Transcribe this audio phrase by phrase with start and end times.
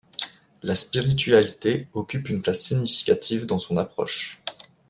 [0.63, 4.41] La spiritualité occupe une place significative dans son approche.